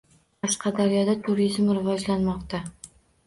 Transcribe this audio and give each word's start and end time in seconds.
Qashqadaryoda 0.45 1.15
turizm 1.27 1.69
rivojlanmoqda 1.79 2.63